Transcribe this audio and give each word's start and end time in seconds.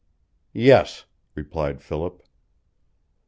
"Yes," 0.55 1.05
replied 1.35 1.79
Philip. 1.79 2.23